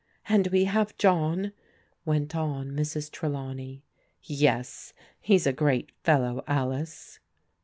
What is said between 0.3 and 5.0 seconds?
we have John," went on Mrs. Trelawney." Yes.